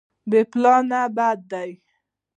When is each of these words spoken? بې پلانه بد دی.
بې 0.29 0.41
پلانه 0.51 1.01
بد 1.15 1.39
دی. 1.51 1.71